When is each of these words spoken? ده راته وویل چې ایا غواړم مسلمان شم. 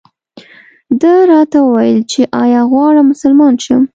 ده 1.01 1.13
راته 1.31 1.57
وویل 1.63 2.01
چې 2.11 2.21
ایا 2.43 2.61
غواړم 2.71 3.05
مسلمان 3.11 3.53
شم. 3.63 3.81